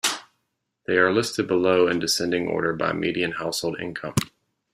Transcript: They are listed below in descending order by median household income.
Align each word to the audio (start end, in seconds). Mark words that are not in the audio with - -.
They 0.87 0.97
are 0.97 1.13
listed 1.13 1.45
below 1.47 1.87
in 1.87 1.99
descending 1.99 2.47
order 2.47 2.73
by 2.73 2.91
median 2.91 3.33
household 3.33 3.79
income. 3.79 4.15